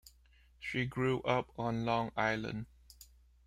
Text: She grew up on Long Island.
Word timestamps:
She 0.59 0.85
grew 0.87 1.21
up 1.21 1.51
on 1.59 1.85
Long 1.85 2.11
Island. 2.17 2.65